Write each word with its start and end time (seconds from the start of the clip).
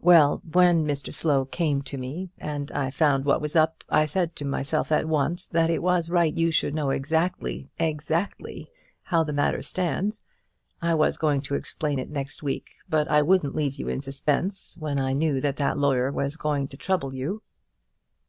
Well, 0.00 0.42
when 0.52 0.84
Mr 0.84 1.14
Slow 1.14 1.44
came 1.44 1.80
to 1.82 1.96
me 1.96 2.32
and 2.38 2.72
I 2.72 2.90
found 2.90 3.24
what 3.24 3.40
was 3.40 3.54
up, 3.54 3.84
I 3.88 4.04
said 4.04 4.34
to 4.34 4.44
myself 4.44 4.90
at 4.90 5.06
once 5.06 5.46
that 5.46 5.70
it 5.70 5.80
was 5.80 6.08
right 6.10 6.36
you 6.36 6.50
should 6.50 6.74
know 6.74 6.90
exactly 6.90 7.70
exactly 7.78 8.68
how 9.04 9.22
the 9.22 9.32
matter 9.32 9.62
stands. 9.62 10.24
I 10.82 10.94
was 10.94 11.16
going 11.16 11.40
to 11.42 11.54
explain 11.54 12.00
it 12.00 12.10
next 12.10 12.42
week, 12.42 12.68
but 12.88 13.06
I 13.08 13.22
wouldn't 13.22 13.54
leave 13.54 13.76
you 13.76 13.86
in 13.86 14.00
suspense 14.00 14.76
when 14.80 14.98
I 14.98 15.12
knew 15.12 15.40
that 15.40 15.54
that 15.58 15.78
lawyer 15.78 16.10
was 16.10 16.34
going 16.34 16.66
to 16.66 16.76
trouble 16.76 17.14
you." 17.14 17.42